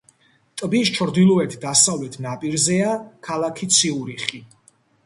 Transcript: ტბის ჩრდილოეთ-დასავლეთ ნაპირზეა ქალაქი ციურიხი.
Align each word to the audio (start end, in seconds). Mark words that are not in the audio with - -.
ტბის 0.61 0.91
ჩრდილოეთ-დასავლეთ 0.95 2.17
ნაპირზეა 2.27 2.97
ქალაქი 3.31 3.73
ციურიხი. 3.79 4.45